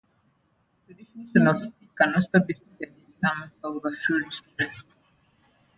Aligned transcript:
The 0.87 0.95
definition 0.95 1.45
of 1.47 1.61
"P" 1.79 1.87
can 1.95 2.15
also 2.15 2.39
be 2.43 2.53
stated 2.53 2.87
in 2.95 3.13
terms 3.29 3.53
of 3.63 3.83
the 3.83 3.91
field 3.91 4.31
trace. 4.57 4.83